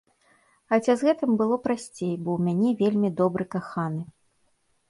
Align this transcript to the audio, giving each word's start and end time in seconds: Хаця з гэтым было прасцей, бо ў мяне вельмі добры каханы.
Хаця 0.71 0.95
з 1.01 1.07
гэтым 1.07 1.31
было 1.41 1.59
прасцей, 1.67 2.13
бо 2.23 2.29
ў 2.37 2.39
мяне 2.47 2.69
вельмі 2.81 3.09
добры 3.21 3.49
каханы. 3.57 4.03